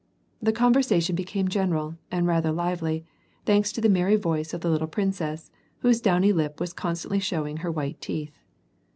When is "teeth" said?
8.01-8.39